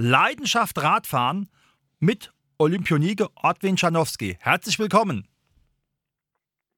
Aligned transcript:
Leidenschaft 0.00 0.80
Radfahren 0.80 1.50
mit 1.98 2.32
Olympionike 2.56 3.26
Ortwin 3.34 3.76
Schanowski. 3.76 4.36
Herzlich 4.40 4.78
willkommen. 4.78 5.26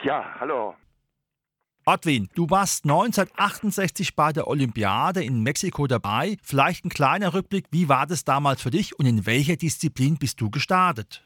Ja, 0.01 0.37
hallo. 0.41 0.75
Ortwin, 1.85 2.31
du 2.35 2.49
warst 2.49 2.87
1968 2.87 4.17
bei 4.17 4.33
der 4.33 4.49
Olympiade 4.49 5.23
in 5.23 5.43
Mexiko 5.43 5.87
dabei. 5.87 6.39
Vielleicht 6.43 6.87
ein 6.87 6.89
kleiner 6.89 7.35
Rückblick, 7.35 7.67
wie 7.71 7.91
war 7.91 8.07
das 8.07 8.25
damals 8.25 8.63
für 8.63 8.71
dich 8.71 8.99
und 8.99 9.05
in 9.05 9.27
welcher 9.27 9.57
Disziplin 9.57 10.17
bist 10.19 10.41
du 10.41 10.49
gestartet? 10.49 11.23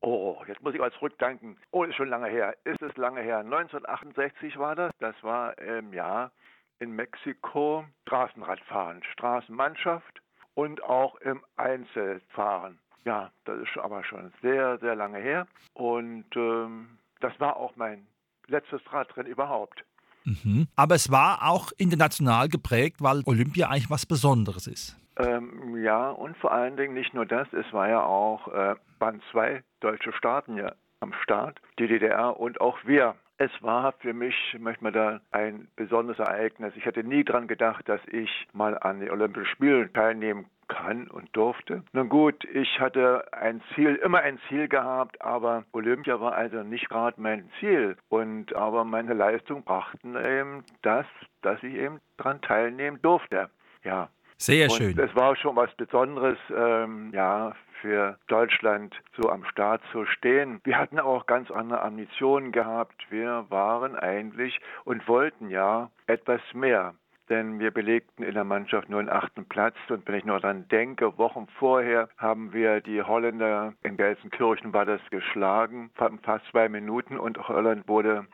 Oh, 0.00 0.38
jetzt 0.48 0.62
muss 0.62 0.72
ich 0.72 0.80
mal 0.80 0.92
zurückdenken. 0.92 1.58
Oh, 1.72 1.84
ist 1.84 1.96
schon 1.96 2.08
lange 2.08 2.30
her. 2.30 2.56
Ist 2.64 2.80
es 2.80 2.96
lange 2.96 3.20
her? 3.20 3.40
1968 3.40 4.58
war 4.58 4.74
das. 4.74 4.92
Das 4.98 5.14
war 5.20 5.58
im 5.58 5.92
Jahr 5.92 6.32
in 6.78 6.92
Mexiko 6.92 7.84
Straßenradfahren, 8.06 9.02
Straßenmannschaft 9.12 10.22
und 10.56 10.82
auch 10.82 11.14
im 11.16 11.40
Einzelfahren. 11.56 12.78
Ja, 13.04 13.30
das 13.44 13.60
ist 13.60 13.78
aber 13.78 14.02
schon 14.02 14.32
sehr, 14.42 14.78
sehr 14.78 14.96
lange 14.96 15.18
her. 15.18 15.46
Und 15.74 16.24
ähm, 16.34 16.98
das 17.20 17.38
war 17.38 17.56
auch 17.56 17.76
mein 17.76 18.06
letztes 18.48 18.80
Radrennen 18.92 19.30
überhaupt. 19.30 19.84
Mhm. 20.24 20.66
Aber 20.74 20.96
es 20.96 21.10
war 21.12 21.48
auch 21.48 21.70
international 21.76 22.48
geprägt, 22.48 22.96
weil 23.00 23.22
Olympia 23.26 23.68
eigentlich 23.68 23.90
was 23.90 24.06
Besonderes 24.06 24.66
ist. 24.66 24.96
Ähm, 25.18 25.76
ja, 25.82 26.10
und 26.10 26.36
vor 26.38 26.52
allen 26.52 26.76
Dingen 26.76 26.94
nicht 26.94 27.14
nur 27.14 27.26
das, 27.26 27.46
es 27.52 27.70
war 27.72 27.88
ja 27.88 28.02
auch, 28.02 28.48
äh, 28.48 28.74
waren 28.98 29.22
zwei 29.30 29.62
deutsche 29.80 30.12
Staaten 30.12 30.56
ja 30.56 30.72
am 31.00 31.12
Start, 31.22 31.60
die 31.78 31.86
DDR 31.86 32.40
und 32.40 32.60
auch 32.60 32.78
wir. 32.84 33.14
Es 33.38 33.50
war 33.60 33.92
für 33.98 34.14
mich 34.14 34.34
manchmal 34.58 34.92
da 34.92 35.20
ein 35.30 35.68
besonderes 35.76 36.18
Ereignis. 36.18 36.72
Ich 36.76 36.86
hätte 36.86 37.04
nie 37.04 37.22
daran 37.22 37.48
gedacht, 37.48 37.88
dass 37.88 38.00
ich 38.10 38.30
mal 38.52 38.78
an 38.78 39.00
den 39.00 39.10
Olympischen 39.10 39.50
Spielen 39.50 39.92
teilnehmen 39.92 40.46
kann 40.68 41.08
und 41.08 41.28
durfte. 41.36 41.82
Nun 41.92 42.08
gut, 42.08 42.44
ich 42.52 42.80
hatte 42.80 43.24
ein 43.32 43.62
Ziel, 43.74 43.96
immer 43.96 44.20
ein 44.20 44.38
Ziel 44.48 44.68
gehabt, 44.68 45.20
aber 45.20 45.64
Olympia 45.72 46.20
war 46.20 46.34
also 46.34 46.62
nicht 46.62 46.88
gerade 46.88 47.20
mein 47.20 47.48
Ziel. 47.60 47.96
Und 48.08 48.54
aber 48.54 48.84
meine 48.84 49.14
Leistungen 49.14 49.62
brachten 49.62 50.16
eben 50.16 50.64
das, 50.82 51.06
dass 51.42 51.62
ich 51.62 51.74
eben 51.74 52.00
daran 52.16 52.40
teilnehmen 52.40 53.00
durfte. 53.02 53.50
Ja, 53.84 54.08
sehr 54.38 54.68
schön. 54.68 54.98
Es 54.98 55.14
war 55.14 55.36
schon 55.36 55.56
was 55.56 55.72
Besonderes, 55.76 56.38
ähm, 56.54 57.10
ja, 57.14 57.54
für 57.86 58.18
Deutschland 58.26 59.00
so 59.16 59.30
am 59.30 59.44
Start 59.44 59.80
zu 59.92 60.06
stehen. 60.06 60.60
Wir 60.64 60.76
hatten 60.76 60.98
auch 60.98 61.26
ganz 61.26 61.52
andere 61.52 61.82
Ambitionen 61.82 62.50
gehabt. 62.50 63.06
Wir 63.10 63.46
waren 63.48 63.94
eigentlich 63.94 64.58
und 64.84 65.06
wollten 65.06 65.50
ja 65.50 65.88
etwas 66.08 66.40
mehr. 66.52 66.94
Denn 67.28 67.60
wir 67.60 67.70
belegten 67.70 68.24
in 68.24 68.34
der 68.34 68.42
Mannschaft 68.42 68.88
nur 68.88 69.00
den 69.00 69.08
achten 69.08 69.44
Platz. 69.44 69.76
Und 69.88 70.06
wenn 70.08 70.16
ich 70.16 70.24
nur 70.24 70.40
daran 70.40 70.66
denke, 70.66 71.16
Wochen 71.16 71.46
vorher 71.60 72.08
haben 72.18 72.52
wir 72.52 72.80
die 72.80 73.02
Holländer 73.02 73.74
in 73.84 73.96
Gelsenkirchen 73.96 74.72
war 74.72 74.84
das 74.84 75.00
geschlagen, 75.10 75.90
fast 75.94 76.44
zwei 76.50 76.68
Minuten 76.68 77.16
und 77.16 77.48
Holland 77.48 77.86
wurde 77.86 78.26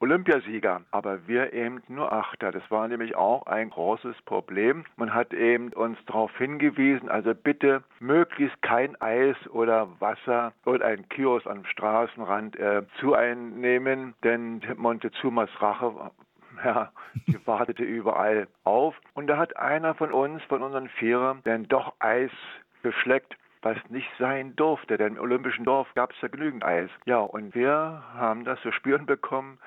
Olympiasieger, 0.00 0.80
aber 0.90 1.28
wir 1.28 1.52
eben 1.52 1.82
nur 1.88 2.10
Achter. 2.10 2.52
Das 2.52 2.62
war 2.70 2.88
nämlich 2.88 3.14
auch 3.14 3.46
ein 3.46 3.68
großes 3.68 4.16
Problem. 4.22 4.84
Man 4.96 5.12
hat 5.12 5.34
eben 5.34 5.72
uns 5.74 5.98
darauf 6.06 6.36
hingewiesen, 6.38 7.10
also 7.10 7.34
bitte 7.34 7.82
möglichst 8.00 8.60
kein 8.62 8.98
Eis 9.00 9.36
oder 9.50 9.88
Wasser 10.00 10.52
oder 10.64 10.86
ein 10.86 11.06
Kiosk 11.10 11.46
am 11.46 11.66
Straßenrand 11.66 12.56
äh, 12.56 12.82
zu 12.98 13.14
einnehmen, 13.14 14.14
denn 14.24 14.62
Montezumas 14.76 15.50
Rache 15.60 16.10
ja, 16.64 16.90
die 17.26 17.46
wartete 17.46 17.82
überall 17.82 18.48
auf. 18.64 18.94
Und 19.14 19.26
da 19.26 19.36
hat 19.36 19.56
einer 19.56 19.94
von 19.94 20.12
uns, 20.12 20.42
von 20.44 20.62
unseren 20.62 20.88
Vierern, 20.88 21.42
denn 21.44 21.64
doch 21.68 21.94
Eis 21.98 22.30
geschleckt 22.82 23.36
was 23.62 23.76
nicht 23.88 24.10
sein 24.18 24.56
durfte, 24.56 24.96
denn 24.96 25.16
im 25.16 25.20
Olympischen 25.20 25.64
Dorf 25.64 25.92
gab 25.94 26.12
es 26.12 26.20
ja 26.20 26.28
genügend 26.28 26.64
Eis. 26.64 26.90
Ja, 27.04 27.18
und 27.18 27.54
wir 27.54 28.02
haben 28.14 28.44
das 28.44 28.60
zu 28.60 28.72
spüren 28.72 29.06
bekommen. 29.06 29.58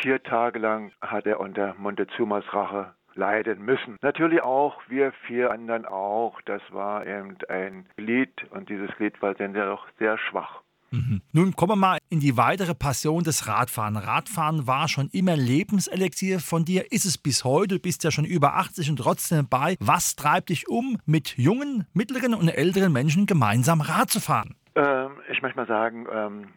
Vier 0.00 0.22
Tage 0.22 0.58
lang 0.58 0.92
hat 1.00 1.26
er 1.26 1.40
unter 1.40 1.74
Montezumas 1.78 2.44
Rache 2.52 2.94
leiden 3.14 3.64
müssen. 3.64 3.96
Natürlich 4.00 4.42
auch 4.42 4.80
wir 4.88 5.12
vier 5.26 5.50
anderen 5.50 5.84
auch. 5.86 6.40
Das 6.42 6.62
war 6.70 7.06
eben 7.06 7.36
ein 7.48 7.86
Lied 7.96 8.44
und 8.50 8.68
dieses 8.68 8.96
Lied 8.98 9.20
war 9.20 9.34
dann 9.34 9.54
doch 9.54 9.86
sehr 9.98 10.16
schwach. 10.18 10.62
Mhm. 10.90 11.22
Nun 11.32 11.54
kommen 11.54 11.72
wir 11.72 11.76
mal 11.76 11.98
in 12.08 12.20
die 12.20 12.36
weitere 12.36 12.74
Passion 12.74 13.24
des 13.24 13.46
Radfahren. 13.46 13.96
Radfahren 13.96 14.66
war 14.66 14.88
schon 14.88 15.08
immer 15.12 15.36
Lebenselixier 15.36 16.40
von 16.40 16.64
dir, 16.64 16.90
ist 16.92 17.04
es 17.04 17.18
bis 17.18 17.44
heute. 17.44 17.76
Du 17.76 17.80
bist 17.80 18.04
ja 18.04 18.10
schon 18.10 18.24
über 18.24 18.54
80 18.54 18.90
und 18.90 18.96
trotzdem 18.96 19.46
dabei. 19.48 19.76
Was 19.80 20.16
treibt 20.16 20.48
dich 20.48 20.68
um, 20.68 20.98
mit 21.06 21.36
jungen, 21.36 21.86
mittleren 21.92 22.34
und 22.34 22.48
älteren 22.48 22.92
Menschen 22.92 23.26
gemeinsam 23.26 23.80
Rad 23.80 24.10
zu 24.10 24.20
fahren? 24.20 24.54
Ähm, 24.74 25.10
ich 25.30 25.42
möchte 25.42 25.58
mal 25.58 25.66
sagen, 25.66 26.06
ähm, 26.12 26.48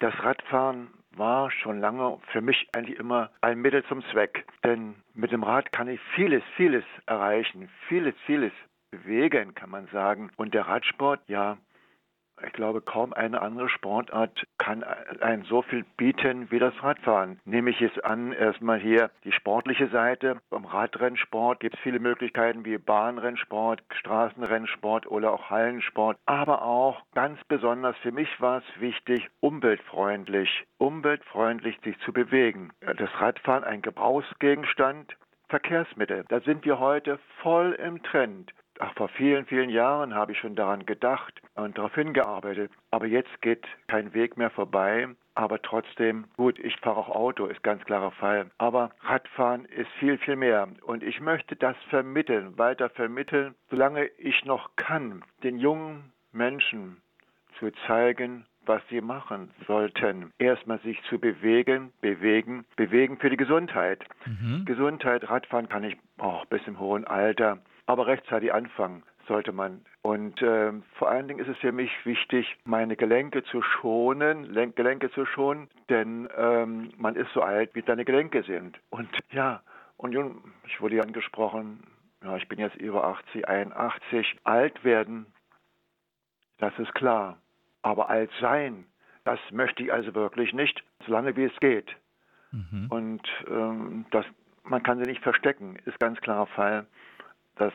das 0.00 0.14
Radfahren 0.22 0.88
war 1.16 1.50
schon 1.50 1.80
lange 1.80 2.18
für 2.32 2.40
mich 2.40 2.68
eigentlich 2.72 2.98
immer 2.98 3.30
ein 3.40 3.60
Mittel 3.60 3.84
zum 3.84 4.02
Zweck. 4.12 4.46
Denn 4.64 4.94
mit 5.14 5.32
dem 5.32 5.42
Rad 5.42 5.72
kann 5.72 5.88
ich 5.88 6.00
vieles, 6.14 6.42
vieles 6.56 6.84
erreichen, 7.06 7.68
vieles, 7.88 8.14
vieles 8.26 8.52
bewegen, 8.90 9.54
kann 9.54 9.70
man 9.70 9.86
sagen. 9.88 10.30
Und 10.36 10.54
der 10.54 10.66
Radsport, 10.66 11.20
ja, 11.28 11.58
ich 12.44 12.52
glaube, 12.52 12.80
kaum 12.80 13.12
eine 13.12 13.40
andere 13.40 13.68
Sportart 13.68 14.46
kann 14.58 14.84
ein 15.20 15.42
so 15.44 15.62
viel 15.62 15.84
bieten 15.96 16.50
wie 16.50 16.58
das 16.58 16.74
Radfahren. 16.82 17.40
Nehme 17.44 17.70
ich 17.70 17.80
es 17.80 17.98
an, 18.00 18.32
erstmal 18.32 18.78
hier 18.78 19.10
die 19.24 19.32
sportliche 19.32 19.88
Seite. 19.88 20.40
Beim 20.50 20.64
Radrennsport 20.64 21.60
gibt 21.60 21.76
es 21.76 21.80
viele 21.80 22.00
Möglichkeiten 22.00 22.64
wie 22.64 22.78
Bahnrennsport, 22.78 23.82
Straßenrennsport 23.90 25.06
oder 25.06 25.32
auch 25.32 25.50
Hallensport. 25.50 26.18
Aber 26.26 26.62
auch 26.62 27.02
ganz 27.14 27.42
besonders 27.44 27.96
für 27.98 28.12
mich 28.12 28.28
war 28.40 28.58
es 28.58 28.80
wichtig, 28.80 29.28
umweltfreundlich, 29.40 30.64
umweltfreundlich 30.78 31.78
sich 31.84 31.98
zu 32.00 32.12
bewegen. 32.12 32.70
Das 32.80 33.10
Radfahren 33.20 33.64
ein 33.64 33.82
Gebrauchsgegenstand, 33.82 35.16
Verkehrsmittel. 35.48 36.24
Da 36.28 36.40
sind 36.40 36.64
wir 36.64 36.78
heute 36.78 37.18
voll 37.42 37.72
im 37.72 38.02
Trend. 38.02 38.52
Ach, 38.84 38.92
vor 38.94 39.08
vielen, 39.10 39.46
vielen 39.46 39.70
Jahren 39.70 40.12
habe 40.12 40.32
ich 40.32 40.38
schon 40.38 40.56
daran 40.56 40.84
gedacht 40.86 41.40
und 41.54 41.78
darauf 41.78 41.94
hingearbeitet. 41.94 42.72
Aber 42.90 43.06
jetzt 43.06 43.40
geht 43.40 43.64
kein 43.86 44.12
Weg 44.12 44.36
mehr 44.36 44.50
vorbei. 44.50 45.06
Aber 45.36 45.62
trotzdem, 45.62 46.24
gut, 46.36 46.58
ich 46.58 46.76
fahre 46.80 46.96
auch 46.96 47.08
Auto, 47.08 47.46
ist 47.46 47.62
ganz 47.62 47.84
klarer 47.84 48.10
Fall. 48.10 48.50
Aber 48.58 48.90
Radfahren 49.02 49.66
ist 49.66 49.88
viel, 50.00 50.18
viel 50.18 50.34
mehr. 50.34 50.66
Und 50.82 51.04
ich 51.04 51.20
möchte 51.20 51.54
das 51.54 51.76
vermitteln, 51.90 52.58
weiter 52.58 52.90
vermitteln, 52.90 53.54
solange 53.70 54.06
ich 54.18 54.44
noch 54.44 54.74
kann, 54.74 55.22
den 55.44 55.58
jungen 55.58 56.12
Menschen 56.32 56.96
zu 57.60 57.70
zeigen, 57.86 58.46
was 58.66 58.82
sie 58.90 59.00
machen 59.00 59.52
sollten. 59.68 60.32
Erstmal 60.38 60.80
sich 60.80 61.00
zu 61.04 61.20
bewegen, 61.20 61.92
bewegen, 62.00 62.64
bewegen 62.74 63.16
für 63.18 63.30
die 63.30 63.36
Gesundheit. 63.36 64.04
Mhm. 64.26 64.64
Gesundheit, 64.64 65.30
Radfahren 65.30 65.68
kann 65.68 65.84
ich 65.84 65.96
auch 66.18 66.46
bis 66.46 66.66
im 66.66 66.80
hohen 66.80 67.04
Alter 67.04 67.58
aber 67.86 68.06
rechtzeitig 68.06 68.52
anfangen 68.52 69.02
sollte 69.28 69.52
man. 69.52 69.84
Und 70.02 70.42
äh, 70.42 70.72
vor 70.94 71.08
allen 71.08 71.28
Dingen 71.28 71.40
ist 71.40 71.48
es 71.48 71.58
für 71.58 71.72
mich 71.72 71.90
wichtig, 72.04 72.56
meine 72.64 72.96
Gelenke 72.96 73.44
zu 73.44 73.62
schonen, 73.62 74.44
Len 74.44 74.74
Gelenke 74.74 75.10
zu 75.12 75.24
schonen, 75.26 75.68
denn 75.88 76.28
ähm, 76.36 76.92
man 76.96 77.14
ist 77.14 77.32
so 77.32 77.42
alt, 77.42 77.74
wie 77.74 77.82
deine 77.82 78.04
Gelenke 78.04 78.42
sind. 78.42 78.78
Und 78.90 79.08
ja, 79.30 79.62
und 79.96 80.16
ich 80.66 80.80
wurde 80.80 80.96
ja 80.96 81.02
angesprochen, 81.02 81.84
ja, 82.24 82.36
ich 82.36 82.48
bin 82.48 82.58
jetzt 82.58 82.76
über 82.76 83.04
80, 83.04 83.48
81. 83.48 84.36
Alt 84.44 84.84
werden, 84.84 85.26
das 86.58 86.76
ist 86.78 86.94
klar. 86.94 87.38
Aber 87.82 88.10
alt 88.10 88.30
sein, 88.40 88.84
das 89.24 89.38
möchte 89.50 89.82
ich 89.82 89.92
also 89.92 90.14
wirklich 90.14 90.52
nicht, 90.52 90.82
solange 91.06 91.36
wie 91.36 91.44
es 91.44 91.60
geht. 91.60 91.96
Mhm. 92.52 92.86
Und 92.90 93.28
ähm, 93.48 94.06
das, 94.10 94.24
man 94.64 94.82
kann 94.82 94.98
sie 94.98 95.10
nicht 95.10 95.22
verstecken, 95.22 95.76
ist 95.84 95.98
ganz 95.98 96.20
klarer 96.20 96.46
Fall. 96.46 96.86
Das 97.56 97.72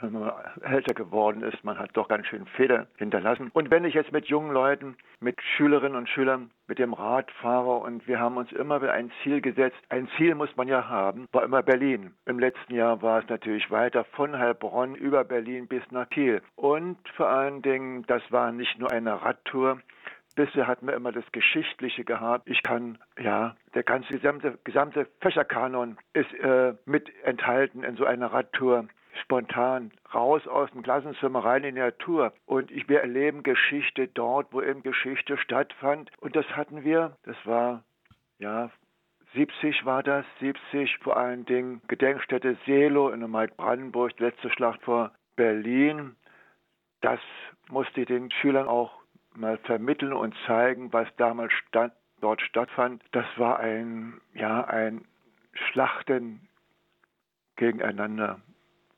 wenn 0.00 0.12
man 0.12 0.32
älter 0.62 0.94
geworden 0.94 1.42
ist, 1.42 1.64
man 1.64 1.78
hat 1.78 1.90
doch 1.94 2.08
ganz 2.08 2.26
schön 2.26 2.46
Feder 2.46 2.86
hinterlassen. 2.96 3.50
Und 3.52 3.70
wenn 3.70 3.84
ich 3.84 3.94
jetzt 3.94 4.12
mit 4.12 4.26
jungen 4.26 4.52
Leuten, 4.52 4.96
mit 5.20 5.40
Schülerinnen 5.56 5.96
und 5.96 6.08
Schülern 6.08 6.50
mit 6.66 6.78
dem 6.78 6.92
Rad 6.92 7.30
fahre 7.30 7.76
und 7.76 8.06
wir 8.06 8.18
haben 8.18 8.36
uns 8.36 8.50
immer 8.52 8.82
wieder 8.82 8.92
ein 8.92 9.10
Ziel 9.22 9.40
gesetzt, 9.40 9.78
ein 9.88 10.08
Ziel 10.16 10.34
muss 10.34 10.54
man 10.56 10.68
ja 10.68 10.88
haben, 10.88 11.28
war 11.32 11.44
immer 11.44 11.62
Berlin. 11.62 12.12
Im 12.26 12.38
letzten 12.38 12.74
Jahr 12.74 13.02
war 13.02 13.20
es 13.20 13.28
natürlich 13.28 13.70
weiter 13.70 14.04
von 14.04 14.36
Heilbronn 14.36 14.94
über 14.94 15.24
Berlin 15.24 15.68
bis 15.68 15.82
nach 15.90 16.08
Kiel. 16.10 16.42
Und 16.56 16.98
vor 17.16 17.28
allen 17.28 17.62
Dingen, 17.62 18.04
das 18.06 18.22
war 18.30 18.52
nicht 18.52 18.78
nur 18.78 18.90
eine 18.90 19.22
Radtour, 19.22 19.80
Bisher 20.34 20.66
hatten 20.66 20.86
wir 20.86 20.94
immer 20.94 21.12
das 21.12 21.24
Geschichtliche 21.32 22.04
gehabt. 22.04 22.48
Ich 22.48 22.62
kann, 22.62 22.98
ja, 23.20 23.54
der 23.74 23.84
ganze 23.84 24.12
gesamte, 24.12 24.58
gesamte 24.64 25.06
Fächerkanon 25.20 25.96
ist 26.12 26.32
äh, 26.34 26.74
mit 26.86 27.10
enthalten 27.24 27.84
in 27.84 27.96
so 27.96 28.04
einer 28.04 28.32
Radtour. 28.32 28.88
Spontan 29.22 29.92
raus 30.12 30.46
aus 30.48 30.70
dem 30.72 30.82
Klassenzimmer 30.82 31.44
rein 31.44 31.62
in 31.62 31.76
die 31.76 31.80
Natur. 31.80 32.32
Und 32.46 32.72
ich, 32.72 32.88
wir 32.88 33.00
erleben 33.00 33.44
Geschichte 33.44 34.08
dort, 34.08 34.52
wo 34.52 34.60
eben 34.60 34.82
Geschichte 34.82 35.38
stattfand. 35.38 36.10
Und 36.18 36.34
das 36.34 36.46
hatten 36.56 36.82
wir, 36.82 37.16
das 37.22 37.36
war 37.44 37.84
ja 38.38 38.70
70 39.34 39.84
war 39.84 40.02
das, 40.02 40.24
70 40.40 40.98
vor 40.98 41.16
allen 41.16 41.44
Dingen 41.44 41.82
Gedenkstätte 41.88 42.56
Selo 42.66 43.10
in 43.10 43.20
der 43.20 43.28
Maid-Brandenburg, 43.28 44.18
letzte 44.18 44.50
Schlacht 44.50 44.82
vor 44.82 45.12
Berlin. 45.36 46.16
Das 47.00 47.20
musste 47.68 48.02
ich 48.02 48.06
den 48.06 48.30
Schülern 48.30 48.68
auch 48.68 49.03
mal 49.36 49.58
vermitteln 49.58 50.12
und 50.12 50.34
zeigen, 50.46 50.92
was 50.92 51.08
damals 51.16 51.52
stand, 51.52 51.92
dort 52.20 52.40
stattfand. 52.42 53.02
Das 53.12 53.26
war 53.36 53.58
ein, 53.60 54.20
ja, 54.34 54.64
ein 54.64 55.04
Schlachten 55.52 56.48
gegeneinander 57.56 58.40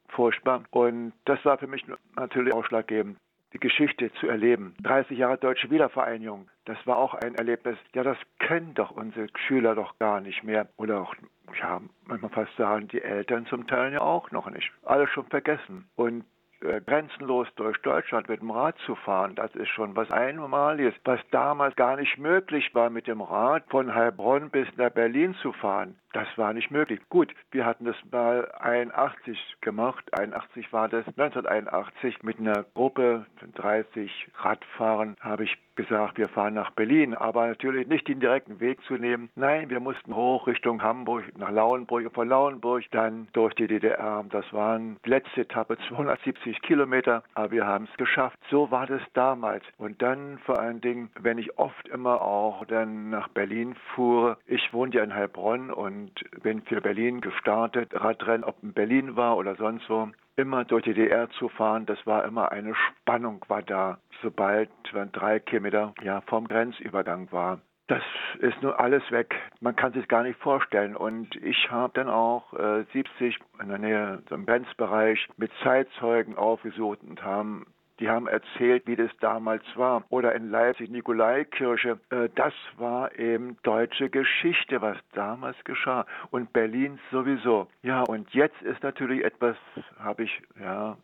furchtbar. 0.09 0.65
Und 0.71 1.13
das 1.25 1.45
war 1.45 1.59
für 1.59 1.67
mich 1.67 1.85
natürlich 2.17 2.55
ausschlaggebend, 2.55 3.19
die 3.53 3.59
Geschichte 3.59 4.13
zu 4.15 4.27
erleben. 4.27 4.75
30 4.83 5.19
Jahre 5.19 5.39
Deutsche 5.39 5.71
Wiedervereinigung, 5.71 6.49
das 6.65 6.79
war 6.87 6.97
auch 6.97 7.15
ein 7.15 7.35
Erlebnis. 7.35 7.79
Ja, 7.95 8.03
das 8.03 8.19
kennen 8.39 8.75
doch 8.75 8.91
unsere 8.91 9.29
Schüler 9.47 9.75
doch 9.75 9.99
gar 9.99 10.21
nicht 10.21 10.43
mehr. 10.43 10.69
Oder 10.77 11.01
auch, 11.01 11.15
ja, 11.61 11.81
manchmal 12.07 12.31
fast 12.31 12.57
sagen, 12.57 12.89
die 12.89 13.03
Eltern 13.03 13.47
zum 13.47 13.67
Teil 13.67 13.93
ja 13.93 14.01
auch 14.01 14.31
noch 14.31 14.51
nicht. 14.51 14.71
Alles 14.85 15.11
schon 15.11 15.27
vergessen. 15.27 15.89
Und 15.97 16.25
äh, 16.67 16.81
grenzenlos 16.81 17.49
durch 17.57 17.77
Deutschland 17.83 18.29
mit 18.29 18.41
dem 18.41 18.51
Rad 18.51 18.77
zu 18.85 18.95
fahren, 18.95 19.35
das 19.35 19.55
ist 19.55 19.69
schon 19.69 19.97
was 19.97 20.11
Einmaliges, 20.11 20.95
was 21.05 21.21
damals 21.31 21.77
gar 21.77 21.97
nicht 21.97 22.19
möglich 22.19 22.75
war, 22.75 22.91
mit 22.91 23.07
dem 23.07 23.21
Rad 23.21 23.65
von 23.71 23.95
Heilbronn 23.95 24.51
bis 24.51 24.69
nach 24.77 24.91
Berlin 24.91 25.35
zu 25.43 25.53
fahren. 25.53 25.97
Das 26.17 26.29
war 26.39 26.55
nicht 26.55 26.71
möglich. 26.71 26.99
Gut, 27.11 27.35
wir 27.51 27.67
hatten 27.67 27.85
das 27.85 27.97
mal 28.11 28.51
81 28.53 29.39
gemacht. 29.61 30.03
81 30.19 30.73
war 30.73 30.89
das. 30.89 31.07
1981 31.09 32.23
mit 32.23 32.39
einer 32.39 32.65
Gruppe 32.73 33.27
von 33.39 33.53
30 33.53 34.11
Radfahrern 34.39 35.17
habe 35.21 35.45
ich 35.45 35.59
gesagt, 35.77 36.19
wir 36.19 36.29
fahren 36.29 36.55
nach 36.55 36.71
Berlin, 36.71 37.15
aber 37.15 37.47
natürlich 37.47 37.87
nicht 37.87 38.09
den 38.09 38.19
direkten 38.19 38.61
Weg 38.61 38.83
zu 38.85 38.95
nehmen. 38.95 39.29
Nein, 39.37 39.71
wir 39.71 39.79
mussten 39.79 40.15
hoch 40.15 40.47
Richtung 40.47 40.83
Hamburg, 40.83 41.25
nach 41.37 41.51
Lauenburg, 41.51 42.13
von 42.15 42.29
Lauenburg 42.29 42.85
dann 42.91 43.29
durch 43.35 43.55
die 43.55 43.67
DDR. 43.67 44.25
Das 44.31 44.51
waren 44.53 44.97
die 45.05 45.11
letzte 45.11 45.43
Etappe, 45.43 45.77
270 45.89 46.63
Kilometer, 46.63 47.23
aber 47.35 47.51
wir 47.51 47.67
haben 47.67 47.87
es 47.91 47.97
geschafft. 47.99 48.39
So 48.51 48.71
war 48.71 48.87
das 48.87 49.03
damals. 49.13 49.65
Und 49.77 50.01
dann 50.03 50.39
vor 50.47 50.59
allen 50.59 50.81
Dingen, 50.81 51.11
wenn 51.21 51.39
ich 51.39 51.59
oft 51.59 51.87
immer 51.89 52.23
auch 52.23 52.65
dann 52.65 53.11
nach 53.11 53.29
Berlin 53.29 53.77
fuhr, 53.95 54.39
ich 54.47 54.73
wohnte 54.73 54.99
ja 54.99 55.05
in 55.05 55.15
Heilbronn 55.15 55.71
und 55.71 56.06
bin 56.43 56.63
für 56.63 56.81
Berlin 56.81 57.21
gestartet, 57.21 57.91
Radrennen, 57.93 58.45
ob 58.45 58.63
in 58.63 58.73
Berlin 58.73 59.17
war 59.17 59.37
oder 59.37 59.57
sonst 59.57 59.89
wo 59.89 60.09
immer 60.37 60.65
durch 60.65 60.85
die 60.85 60.95
DDR 60.95 61.31
zu 61.31 61.49
fahren, 61.49 61.87
das 61.87 62.07
war 62.07 62.25
immer 62.25 62.53
eine 62.53 62.75
Spannung 62.75 63.45
war 63.49 63.63
da, 63.63 63.99
sobald 64.23 64.71
man 64.93 65.11
drei 65.13 65.41
Kilometer 65.41 65.95
ja, 66.03 66.21
vom 66.23 66.47
Grenzübergang 66.47 67.33
war. 67.33 67.61
Das 67.89 68.03
ist 68.41 68.61
nun 68.63 68.73
alles 68.73 69.09
weg. 69.13 69.35
Man 69.61 69.77
kann 69.77 69.93
sich 69.93 70.09
gar 70.09 70.25
nicht 70.25 70.41
vorstellen. 70.41 70.97
Und 70.97 71.37
ich 71.37 71.71
habe 71.71 71.93
dann 71.95 72.09
auch 72.09 72.53
äh, 72.53 72.85
70 72.93 73.39
in 73.63 73.69
der 73.69 73.79
Nähe 73.79 74.23
im 74.31 74.45
Grenzbereich 74.45 75.29
mit 75.37 75.53
Zeitzeugen 75.63 76.37
aufgesucht 76.37 76.99
und 77.03 77.23
haben 77.23 77.67
die 77.99 78.09
haben 78.09 78.27
erzählt, 78.27 78.87
wie 78.87 78.97
das 78.97 79.11
damals 79.21 79.65
war. 79.75 80.05
Oder 80.11 80.35
in 80.35 80.51
Leipzig, 80.51 80.91
Nikolaikirche. 80.91 81.99
Äh, 82.11 82.29
das 82.35 82.53
war 82.77 83.19
eben 83.19 83.57
deutsche 83.63 84.11
Geschichte, 84.11 84.83
was 84.83 84.99
damals 85.13 85.57
geschah. 85.65 86.07
Und 86.31 86.53
Berlin 86.53 86.99
sowieso. 87.11 87.69
Ja, 87.83 88.03
und 88.03 88.33
jetzt 88.35 88.61
ist 88.63 88.83
natürlich 88.83 89.25
etwas, 89.25 89.57
habe 89.99 90.25
ich, 90.25 90.43
ja, 90.61 90.97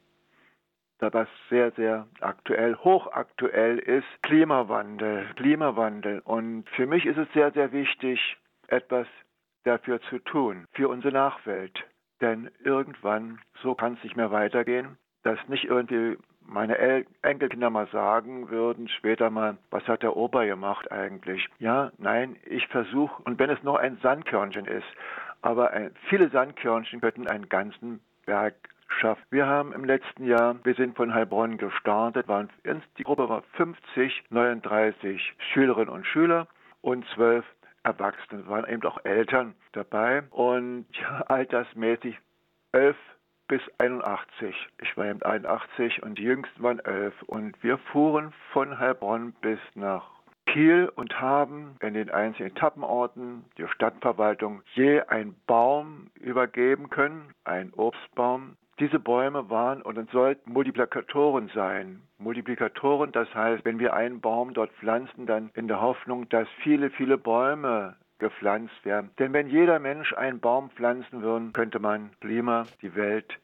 was 0.99 1.27
sehr, 1.51 1.73
sehr 1.73 2.07
aktuell, 2.21 2.77
hochaktuell 2.77 3.79
ist, 3.79 4.07
Klimawandel, 4.23 5.27
Klimawandel. 5.35 6.21
Und 6.21 6.69
für 6.71 6.87
mich 6.87 7.07
ist 7.07 7.19
es 7.19 7.27
sehr, 7.33 7.51
sehr 7.51 7.73
wichtig, 7.73 8.37
etwas 8.69 9.09
dafür 9.65 10.01
zu 10.03 10.21
tun, 10.21 10.67
für 10.73 10.89
unsere 10.89 11.13
Nachwelt. 11.13 11.85
Denn 12.21 12.51
irgendwann, 12.63 13.41
so 13.63 13.75
kann 13.75 13.95
es 13.95 14.05
nicht 14.05 14.17
mehr 14.17 14.31
weitergehen, 14.31 14.97
dass 15.25 15.39
nicht 15.49 15.65
irgendwie 15.65 16.19
meine 16.47 16.77
El 16.79 17.07
Enkelkinder 17.23 17.71
mal 17.71 17.87
sagen 17.89 18.51
würden, 18.51 18.89
später 18.89 19.31
mal, 19.31 19.57
was 19.71 19.87
hat 19.89 20.03
der 20.03 20.17
Opa 20.17 20.45
gemacht 20.45 20.91
eigentlich? 20.91 21.49
Ja, 21.59 21.93
nein, 21.99 22.37
ich 22.47 22.67
versuche, 22.69 23.23
und 23.25 23.39
wenn 23.39 23.51
es 23.51 23.63
nur 23.63 23.81
ein 23.81 23.99
Sandkörnchen 24.03 24.67
ist, 24.67 24.87
aber 25.41 25.71
ein, 25.71 25.91
viele 26.09 26.29
Sandkörnchen 26.31 27.01
könnten 27.01 27.27
einen 27.27 27.49
ganzen 27.49 28.01
Berg 28.27 28.55
schaffen. 29.01 29.23
Wir 29.31 29.47
haben 29.47 29.73
im 29.73 29.85
letzten 29.85 30.27
Jahr, 30.27 30.57
wir 30.65 30.75
sind 30.75 30.97
von 30.97 31.15
Heilbronn 31.15 31.59
gestartet, 31.59 32.29
waren, 32.29 32.51
die 32.99 33.05
Gruppe 33.05 33.29
war 33.29 33.43
50, 33.57 34.25
39 34.31 35.35
Schülerinnen 35.53 35.89
und 35.89 36.07
Schüler 36.07 36.47
und 36.81 37.07
12 37.15 37.45
Erwachsene, 37.85 38.47
waren 38.47 38.69
eben 38.69 38.83
auch 38.85 39.05
Eltern 39.05 39.55
dabei 39.73 40.23
und 40.31 40.87
ja, 40.93 41.23
altersmäßig 41.23 42.17
11 42.73 42.97
bis 43.49 43.61
81. 43.79 44.55
Ich 44.81 44.97
war 44.97 45.07
eben 45.07 45.23
81 45.23 46.03
und 46.03 46.19
die 46.19 46.23
jüngsten 46.23 46.63
waren 46.63 46.79
11. 46.79 47.23
Und 47.23 47.63
wir 47.63 47.79
fuhren 47.79 48.33
von 48.53 48.79
Heilbronn 48.79 49.33
bis 49.41 49.59
nach 49.75 50.05
Kiel 50.47 50.91
und 50.97 51.21
haben 51.21 51.77
in 51.81 51.95
den 51.95 52.11
einzelnen 52.11 52.51
Etappenorten 52.51 53.45
der 53.59 53.69
Stadtverwaltung 53.69 54.63
je 54.75 55.01
einen 55.03 55.35
Baum 55.47 56.09
übergeben 56.21 56.91
können, 56.91 57.33
einen 57.45 57.73
Obstbaum. 57.75 58.57
Diese 58.79 58.99
Bäume 58.99 59.49
waren 59.51 59.83
und 59.83 60.11
sollten 60.11 60.53
Multiplikatoren 60.53 61.51
sein. 61.55 62.03
Multiplikatoren, 62.19 63.13
das 63.13 63.33
heißt, 63.35 63.65
wenn 63.65 63.79
wir 63.79 63.95
einen 63.95 64.21
Baum 64.21 64.55
dort 64.55 64.73
pflanzen, 64.73 65.27
dann 65.27 65.51
in 65.55 65.69
der 65.69 65.81
Hoffnung, 65.81 66.29
dass 66.31 66.49
viele, 66.63 66.91
viele 66.91 67.19
Bäume 67.19 67.97
gepflanzt 68.23 68.85
werden. 68.85 69.11
Denn 69.19 69.33
wenn 69.35 69.49
jeder 69.49 69.79
Mensch 69.79 70.15
einen 70.15 70.41
Baum 70.41 70.71
pflanzen 70.71 71.23
würde, 71.23 71.51
könnte 71.53 71.81
man 71.81 72.11
Klima, 72.21 72.65
die 72.81 72.95
Welt 72.95 73.39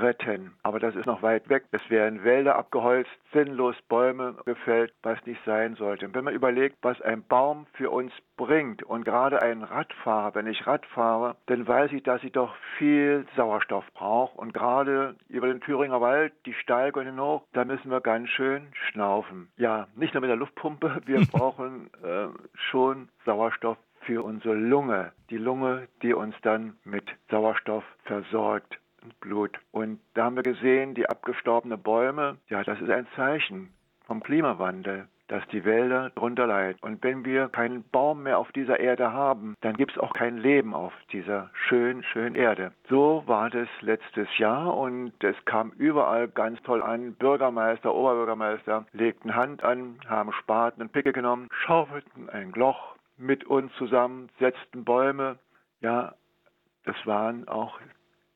retten. 0.00 0.52
Aber 0.62 0.80
das 0.80 0.94
ist 0.94 1.06
noch 1.06 1.22
weit 1.22 1.48
weg. 1.48 1.64
Es 1.70 1.88
werden 1.90 2.24
Wälder 2.24 2.56
abgeholzt, 2.56 3.10
sinnlos 3.32 3.76
Bäume 3.88 4.36
gefällt, 4.44 4.92
was 5.02 5.24
nicht 5.26 5.40
sein 5.44 5.76
sollte. 5.76 6.06
Und 6.06 6.14
wenn 6.14 6.24
man 6.24 6.34
überlegt, 6.34 6.76
was 6.82 7.00
ein 7.00 7.22
Baum 7.22 7.66
für 7.74 7.90
uns 7.90 8.12
bringt 8.36 8.82
und 8.82 9.04
gerade 9.04 9.42
ein 9.42 9.62
Radfahrer, 9.62 10.34
wenn 10.34 10.46
ich 10.46 10.66
Rad 10.66 10.84
fahre, 10.86 11.36
dann 11.46 11.66
weiß 11.66 11.92
ich, 11.92 12.02
dass 12.02 12.22
ich 12.24 12.32
doch 12.32 12.54
viel 12.78 13.26
Sauerstoff 13.36 13.84
brauche. 13.94 14.36
Und 14.36 14.52
gerade 14.52 15.16
über 15.28 15.46
den 15.46 15.60
Thüringer 15.60 16.00
Wald, 16.00 16.32
die 16.46 16.54
Steige 16.54 17.00
und 17.00 17.20
hoch, 17.20 17.44
da 17.52 17.64
müssen 17.64 17.90
wir 17.90 18.00
ganz 18.00 18.28
schön 18.30 18.68
schnaufen. 18.72 19.48
Ja, 19.56 19.86
nicht 19.94 20.14
nur 20.14 20.20
mit 20.20 20.30
der 20.30 20.36
Luftpumpe, 20.36 21.02
wir 21.06 21.20
brauchen 21.32 21.90
äh, 22.02 22.26
schon 22.54 23.08
Sauerstoff 23.24 23.78
für 24.06 24.22
unsere 24.22 24.54
Lunge. 24.54 25.12
Die 25.30 25.36
Lunge, 25.36 25.88
die 26.02 26.14
uns 26.14 26.34
dann 26.42 26.76
mit 26.84 27.04
Sauerstoff 27.30 27.84
versorgt. 28.04 28.78
Blut. 29.20 29.58
Und 29.70 30.00
da 30.14 30.24
haben 30.24 30.36
wir 30.36 30.42
gesehen, 30.42 30.94
die 30.94 31.06
abgestorbenen 31.06 31.82
Bäume, 31.82 32.38
ja, 32.48 32.64
das 32.64 32.80
ist 32.80 32.88
ein 32.88 33.06
Zeichen 33.16 33.68
vom 34.06 34.22
Klimawandel 34.22 35.08
dass 35.28 35.46
die 35.48 35.64
Wälder 35.64 36.10
drunter 36.10 36.46
leiden. 36.46 36.78
Und 36.82 37.02
wenn 37.02 37.24
wir 37.24 37.48
keinen 37.48 37.84
Baum 37.90 38.24
mehr 38.24 38.38
auf 38.38 38.52
dieser 38.52 38.80
Erde 38.80 39.12
haben, 39.12 39.54
dann 39.60 39.76
gibt 39.76 39.92
es 39.92 39.98
auch 39.98 40.12
kein 40.12 40.36
Leben 40.36 40.74
auf 40.74 40.92
dieser 41.12 41.50
schönen, 41.54 42.02
schönen 42.02 42.34
Erde. 42.34 42.72
So 42.88 43.22
war 43.26 43.50
das 43.50 43.68
letztes 43.80 44.28
Jahr 44.38 44.76
und 44.76 45.12
es 45.22 45.36
kam 45.44 45.72
überall 45.78 46.28
ganz 46.28 46.60
toll 46.62 46.82
an. 46.82 47.14
Bürgermeister, 47.14 47.94
Oberbürgermeister 47.94 48.86
legten 48.92 49.34
Hand 49.34 49.64
an, 49.64 49.98
haben 50.06 50.32
Spaten 50.32 50.82
und 50.82 50.92
Picke 50.92 51.12
genommen, 51.12 51.48
schaufelten 51.50 52.28
ein 52.28 52.52
Loch 52.52 52.93
mit 53.16 53.44
uns 53.44 53.72
zusammen, 53.74 54.28
setzten 54.38 54.84
Bäume. 54.84 55.38
Ja, 55.80 56.14
das 56.84 56.96
waren 57.04 57.48
auch 57.48 57.80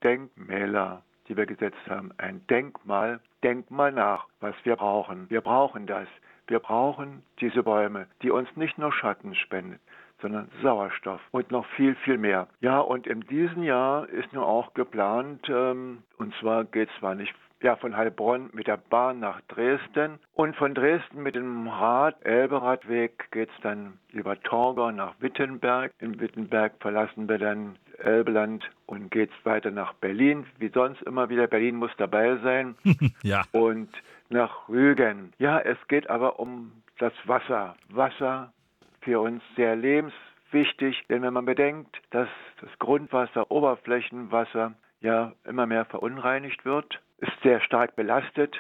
Denkmäler, 0.02 1.02
die 1.28 1.36
wir 1.36 1.46
gesetzt 1.46 1.88
haben. 1.88 2.12
Ein 2.18 2.46
Denkmal, 2.46 3.20
denk 3.42 3.70
mal 3.70 3.92
nach, 3.92 4.26
was 4.40 4.54
wir 4.64 4.76
brauchen. 4.76 5.28
Wir 5.30 5.40
brauchen 5.40 5.86
das. 5.86 6.08
Wir 6.46 6.60
brauchen 6.60 7.22
diese 7.40 7.62
Bäume, 7.62 8.06
die 8.22 8.30
uns 8.30 8.48
nicht 8.56 8.78
nur 8.78 8.92
Schatten 8.92 9.34
spenden, 9.34 9.78
sondern 10.22 10.50
Sauerstoff 10.62 11.20
und 11.30 11.50
noch 11.50 11.66
viel, 11.76 11.94
viel 11.96 12.16
mehr. 12.16 12.48
Ja, 12.60 12.80
und 12.80 13.06
in 13.06 13.20
diesem 13.20 13.62
Jahr 13.62 14.08
ist 14.08 14.32
nun 14.32 14.44
auch 14.44 14.72
geplant, 14.72 15.46
ähm, 15.50 16.02
und 16.16 16.34
zwar 16.36 16.64
geht 16.64 16.88
es 16.88 16.98
zwar 16.98 17.14
nicht 17.14 17.34
ja, 17.62 17.76
von 17.76 17.96
Heilbronn 17.96 18.50
mit 18.52 18.66
der 18.66 18.76
Bahn 18.76 19.20
nach 19.20 19.40
Dresden 19.48 20.18
und 20.34 20.54
von 20.56 20.74
Dresden 20.74 21.22
mit 21.22 21.34
dem 21.34 21.66
Rad, 21.68 22.24
Elberadweg, 22.24 23.30
geht 23.32 23.48
es 23.50 23.62
dann 23.62 23.98
über 24.12 24.40
Torgau 24.40 24.90
nach 24.92 25.14
Wittenberg. 25.20 25.92
In 25.98 26.20
Wittenberg 26.20 26.74
verlassen 26.80 27.28
wir 27.28 27.38
dann 27.38 27.76
Elbeland 27.98 28.68
und 28.86 29.10
geht 29.10 29.30
es 29.30 29.44
weiter 29.44 29.70
nach 29.70 29.92
Berlin. 29.94 30.46
Wie 30.58 30.68
sonst 30.68 31.02
immer 31.02 31.28
wieder, 31.28 31.48
Berlin 31.48 31.76
muss 31.76 31.90
dabei 31.96 32.36
sein. 32.38 32.76
ja. 33.22 33.42
Und 33.52 33.90
nach 34.28 34.68
Rügen. 34.68 35.32
Ja, 35.38 35.58
es 35.58 35.78
geht 35.88 36.08
aber 36.08 36.38
um 36.38 36.72
das 36.98 37.12
Wasser. 37.24 37.76
Wasser 37.88 38.52
für 39.00 39.20
uns 39.20 39.42
sehr 39.56 39.74
lebenswichtig, 39.74 41.04
denn 41.08 41.22
wenn 41.22 41.32
man 41.32 41.44
bedenkt, 41.44 42.00
dass 42.10 42.28
das 42.60 42.70
Grundwasser, 42.78 43.50
Oberflächenwasser 43.50 44.74
ja 45.00 45.32
immer 45.44 45.66
mehr 45.66 45.84
verunreinigt 45.84 46.64
wird, 46.64 47.00
ist 47.18 47.32
sehr 47.42 47.60
stark 47.60 47.96
belastet 47.96 48.56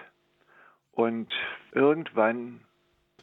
und 0.92 1.32
irgendwann 1.72 2.60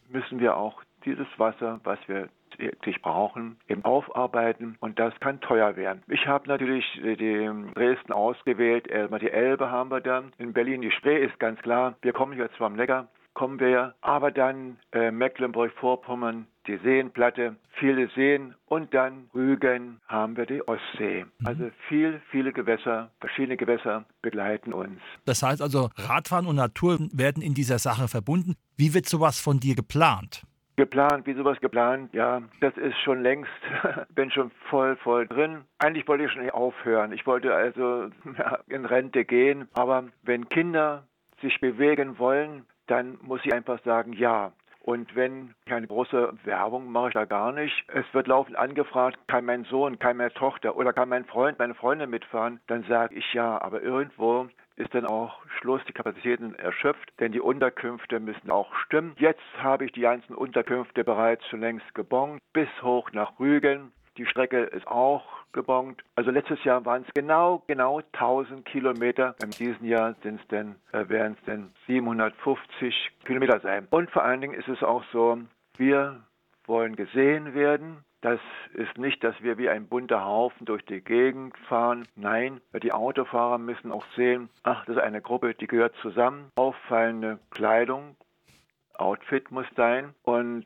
müssen 0.10 0.40
wir 0.40 0.58
auch 0.58 0.82
dieses 1.04 1.28
Wasser, 1.38 1.80
was 1.84 2.00
wir 2.08 2.30
täglich 2.58 3.02
brauchen, 3.02 3.58
eben 3.68 3.84
aufarbeiten 3.84 4.78
und 4.80 4.98
das 4.98 5.14
kann 5.20 5.42
teuer 5.42 5.76
werden. 5.76 6.04
Ich 6.08 6.26
habe 6.26 6.48
natürlich 6.48 6.86
die 7.04 7.50
Dresden 7.74 8.14
ausgewählt, 8.14 8.88
die 8.88 9.32
Elbe 9.32 9.70
haben 9.70 9.92
wir 9.92 10.02
dann. 10.02 10.32
In 10.38 10.54
Berlin 10.54 10.82
die 10.82 10.92
Spree 10.92 11.24
ist 11.24 11.38
ganz 11.40 11.62
klar. 11.62 11.96
Wir 12.02 12.14
kommen 12.14 12.38
zwar 12.58 12.68
am 12.68 12.76
Lecker, 12.76 13.08
kommen 13.34 13.60
wir, 13.60 13.96
aber 14.02 14.32
dann 14.32 14.78
äh, 14.94 15.12
Mecklenburg-Vorpommern, 15.12 16.48
die 16.68 16.78
Seenplatte, 16.78 17.56
viele 17.80 18.10
Seen 18.16 18.56
und 18.66 18.94
dann 18.94 19.30
Rügen 19.34 20.00
haben 20.08 20.38
wir 20.38 20.46
die 20.46 20.68
Ostsee. 20.68 21.26
Mhm. 21.40 21.48
Also 21.48 21.72
viel, 21.88 22.22
viele 22.32 22.54
Gewässer, 22.54 23.12
verschiedene 23.20 23.58
Gewässer 23.58 24.06
begleiten 24.22 24.74
uns. 24.74 25.00
Das 25.26 25.44
heißt 25.44 25.62
also, 25.62 25.90
Radfahren 25.96 26.46
und 26.46 26.56
Natur 26.56 27.00
werden 27.14 27.42
in 27.42 27.54
dieser 27.54 27.80
Sache 27.80 28.08
verbunden. 28.08 28.56
Wie 28.78 28.94
wird 28.94 29.08
sowas 29.08 29.40
von 29.40 29.60
dir 29.60 29.76
geplant? 29.76 30.44
Geplant, 30.78 31.26
wie 31.26 31.34
sowas 31.34 31.58
geplant, 31.62 32.14
ja, 32.14 32.42
das 32.60 32.76
ist 32.76 32.98
schon 33.00 33.24
längst, 33.24 33.50
bin 34.16 34.30
schon 34.30 34.52
voll, 34.70 34.98
voll 34.98 35.26
drin. 35.26 35.62
Eigentlich 35.80 36.06
wollte 36.06 36.26
ich 36.26 36.32
schon 36.32 36.50
aufhören. 36.50 37.14
Ich 37.14 37.26
wollte 37.26 37.54
also 37.54 38.10
ja, 38.38 38.60
in 38.68 38.84
Rente 38.84 39.24
gehen, 39.24 39.70
aber 39.74 40.06
wenn 40.24 40.50
Kinder 40.50 41.08
sich 41.42 41.62
bewegen 41.62 42.20
wollen, 42.20 42.66
dann 42.88 43.18
muss 43.22 43.42
ich 43.44 43.54
einfach 43.54 43.82
sagen, 43.84 44.14
ja. 44.14 44.52
Und 44.86 45.16
wenn 45.16 45.56
keine 45.66 45.88
große 45.88 46.34
Werbung 46.44 46.92
mache 46.92 47.08
ich 47.08 47.14
da 47.16 47.26
gar 47.26 47.52
nicht. 47.52 47.74
Es 47.88 48.06
wird 48.14 48.28
laufend 48.28 48.56
angefragt, 48.56 49.18
kann 49.28 49.44
mein 49.44 49.64
Sohn, 49.64 49.98
kann 49.98 50.18
meine 50.18 50.32
Tochter 50.32 50.76
oder 50.76 50.94
kann 50.94 51.10
mein 51.10 51.26
Freund, 51.26 51.58
meine 51.58 51.74
Freundin 51.74 52.12
mitfahren, 52.12 52.60
dann 52.68 52.84
sage 52.84 53.16
ich 53.16 53.34
ja. 53.34 53.60
Aber 53.60 53.82
irgendwo 53.82 54.48
ist 54.76 54.94
dann 54.94 55.08
auch 55.08 55.40
Schluss, 55.58 55.82
die 55.88 55.94
Kapazitäten 55.94 56.54
erschöpft, 56.54 57.12
denn 57.20 57.32
die 57.32 57.40
Unterkünfte 57.40 58.20
müssen 58.20 58.52
auch 58.52 58.76
stimmen. 58.76 59.16
Jetzt 59.18 59.42
habe 59.58 59.86
ich 59.86 59.92
die 59.92 60.02
ganzen 60.02 60.36
Unterkünfte 60.36 61.04
bereits 61.04 61.44
schon 61.48 61.62
längst 61.62 61.96
gebongt, 61.96 62.40
bis 62.54 62.70
hoch 62.84 63.12
nach 63.12 63.40
Rügen. 63.40 63.92
Die 64.18 64.26
Strecke 64.26 64.64
ist 64.64 64.88
auch 64.88 65.24
gebongt. 65.52 66.04
Also 66.16 66.32
letztes 66.32 66.64
Jahr 66.64 66.86
waren 66.86 67.04
es 67.08 67.14
genau, 67.14 67.64
genau 67.68 68.02
1000 68.14 68.66
Kilometer. 68.66 69.36
In 69.42 69.50
diesem 69.52 69.86
Jahr 69.86 70.16
sind 70.24 70.40
es 70.40 70.48
denn, 70.48 70.76
äh, 70.92 71.08
werden 71.10 71.36
es 71.40 71.46
denn 71.46 71.72
750 71.88 73.12
Kilometer 73.26 73.60
sein. 73.60 73.88
Und 73.90 74.12
vor 74.12 74.24
allen 74.24 74.42
Dingen 74.42 74.54
ist 74.54 74.68
es 74.68 74.84
auch 74.84 75.04
so, 75.12 75.40
wir 75.78 76.22
wollen 76.66 76.96
gesehen 76.96 77.54
werden. 77.54 78.04
Das 78.22 78.40
ist 78.74 78.98
nicht, 78.98 79.24
dass 79.24 79.36
wir 79.44 79.58
wie 79.58 79.70
ein 79.70 79.88
bunter 79.88 80.26
Haufen 80.26 80.66
durch 80.66 80.84
die 80.86 81.02
Gegend 81.02 81.56
fahren. 81.70 82.08
Nein, 82.16 82.60
die 82.82 82.92
Autofahrer 82.92 83.58
müssen 83.58 83.92
auch 83.92 84.06
sehen, 84.16 84.50
ach, 84.64 84.84
das 84.86 84.96
ist 84.96 85.02
eine 85.02 85.22
Gruppe, 85.22 85.54
die 85.54 85.68
gehört 85.68 85.94
zusammen. 86.02 86.52
Auffallende 86.56 87.40
Kleidung, 87.52 88.16
Outfit 88.96 89.52
muss 89.52 89.68
sein. 89.76 90.16
Und 90.24 90.66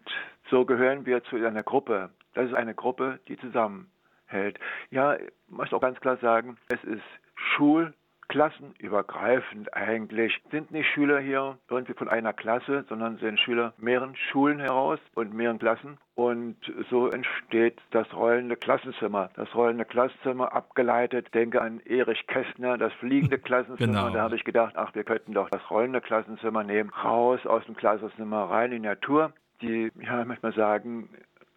so 0.49 0.65
gehören 0.65 1.05
wir 1.05 1.23
zu 1.25 1.35
einer 1.35 1.63
Gruppe. 1.63 2.11
Das 2.39 2.51
ist 2.51 2.55
eine 2.55 2.73
Gruppe, 2.73 3.19
die 3.27 3.37
zusammenhält. 3.37 4.59
Ja, 4.91 5.15
ich 5.15 5.29
muss 5.49 5.73
auch 5.73 5.81
ganz 5.81 5.99
klar 5.99 6.17
sagen, 6.17 6.57
es 6.69 6.81
ist 6.83 7.03
Schul- 7.35 7.93
klassenübergreifend 8.29 9.73
eigentlich. 9.73 10.39
Sind 10.51 10.69
nicht 10.71 10.87
Schüler 10.87 11.19
hier 11.19 11.57
irgendwie 11.67 11.93
von 11.93 12.07
einer 12.07 12.31
Klasse, 12.31 12.85
sondern 12.87 13.17
sind 13.17 13.39
Schüler 13.39 13.73
mehreren 13.77 14.15
Schulen 14.15 14.59
heraus 14.59 14.99
und 15.15 15.33
mehreren 15.33 15.57
Klassen. 15.57 15.97
Und 16.15 16.57
so 16.89 17.09
entsteht 17.09 17.81
das 17.91 18.13
rollende 18.13 18.55
Klassenzimmer. 18.55 19.31
Das 19.35 19.53
rollende 19.55 19.83
Klassenzimmer 19.83 20.53
abgeleitet, 20.53 21.33
denke 21.33 21.59
an 21.59 21.79
Erich 21.85 22.27
Kästner, 22.27 22.77
das 22.77 22.93
fliegende 22.93 23.39
Klassenzimmer. 23.39 24.03
Genau. 24.03 24.09
Da 24.11 24.21
habe 24.21 24.35
ich 24.35 24.43
gedacht, 24.43 24.75
ach, 24.77 24.93
wir 24.93 25.03
könnten 25.03 25.33
doch 25.33 25.49
das 25.49 25.67
rollende 25.71 25.99
Klassenzimmer 25.99 26.63
nehmen, 26.63 26.91
raus 27.03 27.45
aus 27.47 27.65
dem 27.65 27.75
Klassenzimmer, 27.75 28.43
rein 28.49 28.71
in 28.71 28.83
die 28.83 28.87
Natur. 28.89 29.33
Die, 29.61 29.91
ja, 30.01 30.23
möchte 30.23 30.45
man 30.45 30.53
sagen, 30.55 31.09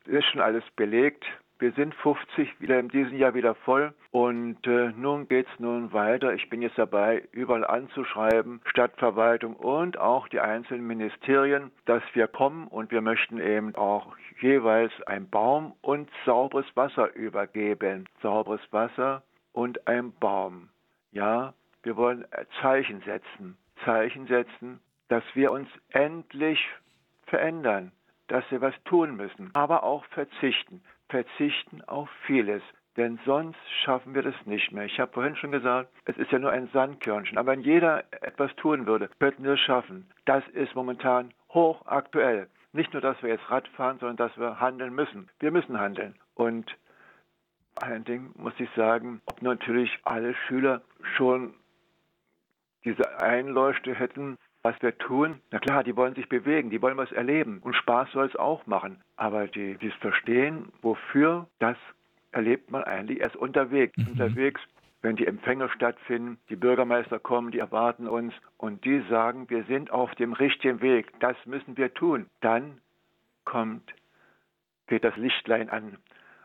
ist 0.06 0.26
schon 0.26 0.40
alles 0.40 0.64
belegt. 0.76 1.24
Wir 1.62 1.70
sind 1.72 1.94
50 1.94 2.60
wieder 2.60 2.80
in 2.80 2.88
diesem 2.88 3.16
Jahr 3.16 3.34
wieder 3.34 3.54
voll 3.54 3.94
und 4.10 4.66
äh, 4.66 4.90
nun 4.96 5.28
geht's 5.28 5.60
nun 5.60 5.92
weiter. 5.92 6.34
Ich 6.34 6.50
bin 6.50 6.60
jetzt 6.60 6.76
dabei, 6.76 7.22
überall 7.30 7.64
anzuschreiben, 7.64 8.60
Stadtverwaltung 8.64 9.54
und 9.54 9.96
auch 9.96 10.26
die 10.26 10.40
einzelnen 10.40 10.84
Ministerien, 10.88 11.70
dass 11.84 12.02
wir 12.14 12.26
kommen 12.26 12.66
und 12.66 12.90
wir 12.90 13.00
möchten 13.00 13.38
eben 13.38 13.76
auch 13.76 14.16
jeweils 14.40 14.92
ein 15.06 15.30
Baum 15.30 15.74
und 15.82 16.10
sauberes 16.26 16.66
Wasser 16.74 17.14
übergeben. 17.14 18.08
Sauberes 18.22 18.60
Wasser 18.72 19.22
und 19.52 19.86
ein 19.86 20.12
Baum. 20.18 20.68
Ja, 21.12 21.54
wir 21.84 21.96
wollen 21.96 22.24
Zeichen 22.60 23.02
setzen. 23.02 23.56
Zeichen 23.84 24.26
setzen, 24.26 24.80
dass 25.06 25.22
wir 25.34 25.52
uns 25.52 25.68
endlich 25.90 26.58
verändern 27.26 27.92
dass 28.32 28.50
wir 28.50 28.62
was 28.62 28.74
tun 28.84 29.16
müssen, 29.16 29.50
aber 29.52 29.84
auch 29.84 30.06
verzichten. 30.06 30.82
Verzichten 31.10 31.82
auf 31.82 32.08
vieles. 32.26 32.62
Denn 32.96 33.18
sonst 33.26 33.58
schaffen 33.84 34.14
wir 34.14 34.22
das 34.22 34.34
nicht 34.46 34.72
mehr. 34.72 34.86
Ich 34.86 34.98
habe 34.98 35.12
vorhin 35.12 35.36
schon 35.36 35.52
gesagt, 35.52 35.90
es 36.06 36.16
ist 36.16 36.32
ja 36.32 36.38
nur 36.38 36.50
ein 36.50 36.70
Sandkörnchen. 36.72 37.36
Aber 37.36 37.52
wenn 37.52 37.60
jeder 37.60 38.04
etwas 38.22 38.54
tun 38.56 38.86
würde, 38.86 39.10
könnten 39.18 39.44
wir 39.44 39.52
es 39.52 39.60
schaffen. 39.60 40.10
Das 40.24 40.42
ist 40.54 40.74
momentan 40.74 41.34
hochaktuell. 41.50 42.48
Nicht 42.72 42.94
nur, 42.94 43.02
dass 43.02 43.22
wir 43.22 43.28
jetzt 43.28 43.50
Rad 43.50 43.68
fahren, 43.68 43.98
sondern 43.98 44.16
dass 44.16 44.34
wir 44.38 44.58
handeln 44.58 44.94
müssen. 44.94 45.28
Wir 45.38 45.50
müssen 45.50 45.78
handeln. 45.78 46.14
Und 46.34 46.74
ein 47.82 48.04
Ding 48.04 48.30
muss 48.36 48.54
ich 48.58 48.70
sagen, 48.74 49.20
ob 49.26 49.42
natürlich 49.42 49.98
alle 50.04 50.34
Schüler 50.34 50.80
schon 51.16 51.52
diese 52.82 53.20
Einleuchte 53.20 53.94
hätten, 53.94 54.38
was 54.62 54.80
wir 54.80 54.96
tun, 54.98 55.40
na 55.50 55.58
klar, 55.58 55.82
die 55.82 55.96
wollen 55.96 56.14
sich 56.14 56.28
bewegen, 56.28 56.70
die 56.70 56.80
wollen 56.80 56.96
was 56.96 57.10
erleben 57.12 57.58
und 57.62 57.74
Spaß 57.74 58.12
soll 58.12 58.26
es 58.26 58.36
auch 58.36 58.66
machen. 58.66 59.00
Aber 59.16 59.48
die, 59.48 59.76
die 59.78 59.90
verstehen, 59.90 60.72
wofür, 60.82 61.48
das 61.58 61.76
erlebt 62.30 62.70
man 62.70 62.84
eigentlich 62.84 63.20
erst 63.20 63.36
unterwegs. 63.36 63.96
Mhm. 63.96 64.08
Unterwegs, 64.08 64.60
wenn 65.02 65.16
die 65.16 65.26
Empfänge 65.26 65.68
stattfinden, 65.68 66.38
die 66.48 66.56
Bürgermeister 66.56 67.18
kommen, 67.18 67.50
die 67.50 67.58
erwarten 67.58 68.06
uns 68.06 68.32
und 68.56 68.84
die 68.84 69.00
sagen, 69.10 69.50
wir 69.50 69.64
sind 69.64 69.90
auf 69.90 70.14
dem 70.14 70.32
richtigen 70.32 70.80
Weg, 70.80 71.12
das 71.18 71.36
müssen 71.44 71.76
wir 71.76 71.92
tun. 71.92 72.26
Dann 72.40 72.78
kommt, 73.44 73.92
geht 74.86 75.02
das 75.02 75.16
Lichtlein 75.16 75.70
an. 75.70 75.98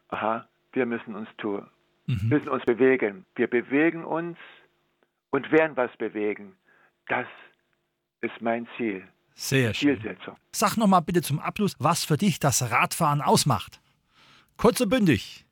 Aha, 0.09 0.47
wir 0.73 0.87
müssen 0.87 1.15
uns 1.15 1.29
tun, 1.37 1.67
mhm. 2.07 2.29
müssen 2.29 2.49
uns 2.49 2.65
bewegen. 2.65 3.25
Wir 3.35 3.47
bewegen 3.47 4.03
uns 4.03 4.37
und 5.29 5.51
werden 5.51 5.77
was 5.77 5.95
bewegen. 5.97 6.55
Das 7.07 7.27
ist 7.27 7.56
mein 8.41 8.67
Ziel. 8.77 9.07
Sehr 9.35 9.73
schön. 9.73 9.99
Zielsetzung. 9.99 10.35
Sag 10.51 10.77
nochmal 10.77 11.01
bitte 11.01 11.21
zum 11.21 11.39
Abschluss, 11.39 11.75
was 11.79 12.03
für 12.03 12.17
dich 12.17 12.39
das 12.39 12.71
Radfahren 12.71 13.21
ausmacht. 13.21 13.79
Kurz 14.57 14.81
und 14.81 14.89
bündig. 14.89 15.45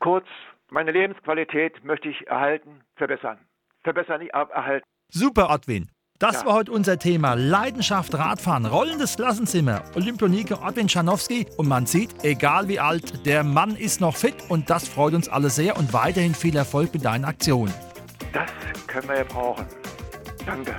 Kurz, 0.00 0.26
meine 0.70 0.92
Lebensqualität 0.92 1.84
möchte 1.84 2.08
ich 2.08 2.26
erhalten, 2.26 2.80
verbessern. 2.96 3.38
Verbessern, 3.82 4.20
nicht 4.20 4.32
erhalten. 4.32 4.86
Super, 5.10 5.50
Odwin. 5.50 5.90
Das 6.18 6.40
ja. 6.40 6.46
war 6.46 6.54
heute 6.54 6.72
unser 6.72 6.98
Thema 6.98 7.34
Leidenschaft 7.34 8.12
Radfahren, 8.14 8.66
rollendes 8.66 9.16
Klassenzimmer, 9.16 9.84
Olympionike 9.94 10.58
Odwin 10.60 10.88
Schanowski. 10.88 11.46
Und 11.56 11.68
man 11.68 11.86
sieht, 11.86 12.24
egal 12.24 12.66
wie 12.66 12.80
alt, 12.80 13.24
der 13.24 13.44
Mann 13.44 13.76
ist 13.76 14.00
noch 14.00 14.16
fit 14.16 14.34
und 14.48 14.68
das 14.68 14.88
freut 14.88 15.14
uns 15.14 15.28
alle 15.28 15.48
sehr 15.48 15.76
und 15.76 15.92
weiterhin 15.92 16.34
viel 16.34 16.56
Erfolg 16.56 16.92
mit 16.92 17.04
deinen 17.04 17.24
Aktionen. 17.24 17.72
Das 18.32 18.50
können 18.88 19.08
wir 19.08 19.18
ja 19.18 19.24
brauchen. 19.24 19.66
Danke. 20.44 20.76